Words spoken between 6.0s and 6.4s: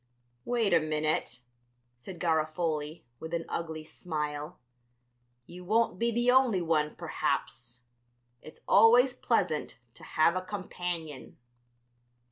the